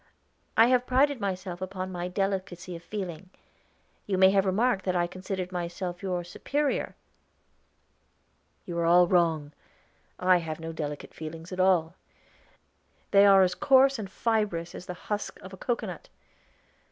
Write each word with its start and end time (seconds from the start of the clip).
"I 0.57 0.65
have 0.69 0.87
prided 0.87 1.21
myself 1.21 1.61
upon 1.61 1.91
my 1.91 2.07
delicacy 2.07 2.75
of 2.75 2.81
feeling. 2.81 3.29
You 4.07 4.17
may 4.17 4.31
have 4.31 4.47
remarked 4.47 4.83
that 4.85 4.95
I 4.95 5.05
considered 5.05 5.51
myself 5.51 6.01
your 6.01 6.23
superior?" 6.23 6.95
"You 8.65 8.79
are 8.79 8.85
all 8.85 9.05
wrong. 9.07 9.51
I 10.17 10.37
have 10.37 10.59
no 10.59 10.73
delicate 10.73 11.13
feelings 11.13 11.51
at 11.51 11.59
all; 11.59 11.93
they 13.11 13.27
are 13.27 13.43
as 13.43 13.53
coarse 13.53 13.99
and 13.99 14.09
fibrous 14.09 14.73
as 14.73 14.87
the 14.87 14.95
husk 15.05 15.39
of 15.41 15.53
a 15.53 15.57
cocoanut. 15.57 16.09